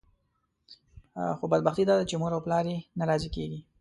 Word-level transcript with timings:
خو 1.37 1.45
بدبختي 1.51 1.83
داده 1.89 2.03
چې 2.09 2.15
مور 2.21 2.31
او 2.35 2.41
پلار 2.45 2.65
یې 2.71 2.77
نه 2.99 3.03
راضي 3.09 3.29
کېږي. 3.35 3.59